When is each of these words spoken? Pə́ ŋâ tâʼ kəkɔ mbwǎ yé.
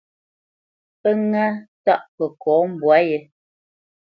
Pə́ 1.01 1.13
ŋâ 1.29 1.45
tâʼ 1.85 2.01
kəkɔ 2.15 2.53
mbwǎ 2.71 2.95
yé. 3.09 3.17